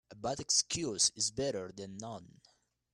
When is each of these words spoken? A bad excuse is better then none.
A 0.09 0.15
bad 0.15 0.39
excuse 0.39 1.11
is 1.13 1.29
better 1.29 1.71
then 1.71 1.99
none. 1.99 2.41